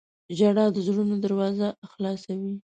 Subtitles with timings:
[0.37, 2.53] •ژړا د زړونو دروازه خلاصوي.